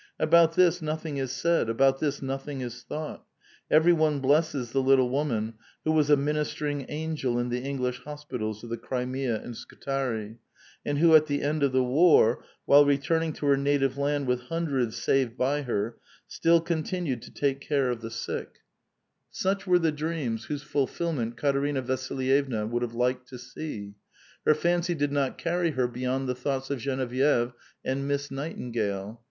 [0.17, 3.23] About this nothing is said, about this nothing is thought;
[3.69, 5.53] every one blesses the little woman,
[5.85, 10.39] who was a ministering angel in the English hospitals of the Krimea and Skutari,
[10.83, 14.39] and who at the end of the war, while returning to her native land with
[14.41, 18.55] hun dreds saved by her, still continued to take care of the sick.
[18.55, 19.37] f 422 A VITAL QUESTION.
[19.37, 23.93] Such were the dreams whose fulfilment Katerina VasilyeVDa would have liked to see.
[24.47, 27.51] Her fancy did not carr}* her beyond the thoughts of Genevieve
[27.85, 29.19] and Miss Nightingale.